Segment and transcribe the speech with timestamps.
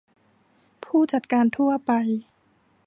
[0.85, 1.91] ผู้จัดการทั่วไป